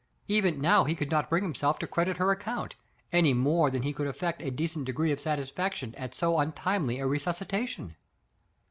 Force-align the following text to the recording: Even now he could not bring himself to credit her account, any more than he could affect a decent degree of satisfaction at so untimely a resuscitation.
Even 0.27 0.59
now 0.59 0.83
he 0.83 0.95
could 0.95 1.11
not 1.11 1.29
bring 1.29 1.43
himself 1.43 1.77
to 1.77 1.85
credit 1.85 2.17
her 2.17 2.31
account, 2.31 2.73
any 3.13 3.35
more 3.35 3.69
than 3.69 3.83
he 3.83 3.93
could 3.93 4.07
affect 4.07 4.41
a 4.41 4.49
decent 4.49 4.85
degree 4.85 5.11
of 5.11 5.19
satisfaction 5.19 5.93
at 5.95 6.15
so 6.15 6.39
untimely 6.39 6.97
a 6.97 7.05
resuscitation. 7.05 7.95